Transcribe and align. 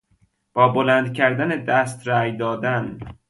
با 0.53 0.67
بلند 0.67 1.13
کردن 1.13 1.63
دست 1.65 2.07
رای 2.07 2.37
دادن 2.37 2.99